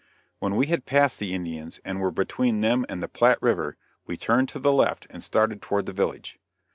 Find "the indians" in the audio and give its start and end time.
1.19-1.79